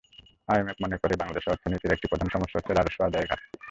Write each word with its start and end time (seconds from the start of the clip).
IMF 0.47 0.77
মনে 0.83 0.97
করে, 0.97 1.13
বাংলাদেশের 1.15 1.53
অর্থনীতির 1.53 1.93
একটি 1.93 2.07
প্রধান 2.07 2.27
সমস্যা 2.29 2.57
হচ্ছে 2.57 2.73
রাজস্ব 2.73 2.99
আদায়ের 3.03 3.29
ঘাটতি। 3.31 3.47